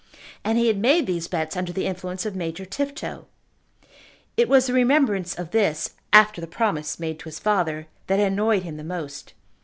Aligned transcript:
And 0.43 0.57
he 0.57 0.65
had 0.65 0.79
made 0.79 1.05
these 1.05 1.27
bets 1.27 1.55
under 1.55 1.71
the 1.71 1.85
influence 1.85 2.25
of 2.25 2.35
Major 2.35 2.65
Tifto. 2.65 3.25
It 4.35 4.49
was 4.49 4.65
the 4.65 4.73
remembrance 4.73 5.35
of 5.35 5.51
this, 5.51 5.91
after 6.11 6.41
the 6.41 6.47
promise 6.47 6.99
made 6.99 7.19
to 7.19 7.25
his 7.29 7.37
father, 7.37 7.85
that 8.07 8.19
annoyed 8.19 8.63
him 8.63 8.77
the 8.77 8.83
most. 8.83 9.33